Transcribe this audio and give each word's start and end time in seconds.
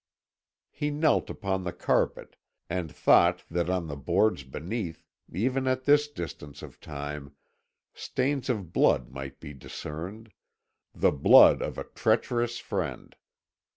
He 0.71 0.89
knelt 0.89 1.29
upon 1.29 1.63
the 1.63 1.71
carpet, 1.71 2.35
and 2.71 2.91
thought 2.91 3.43
that 3.51 3.69
on 3.69 3.85
the 3.85 3.95
boards 3.95 4.43
beneath, 4.43 5.05
even 5.31 5.67
at 5.67 5.83
this 5.83 6.07
distance 6.07 6.63
of 6.63 6.79
time, 6.79 7.35
stains 7.93 8.49
of 8.49 8.73
blood 8.73 9.11
might 9.11 9.39
be 9.39 9.53
discerned, 9.53 10.31
the 10.91 11.11
blood 11.11 11.61
of 11.61 11.77
a 11.77 11.83
treacherous 11.83 12.57
friend. 12.57 13.15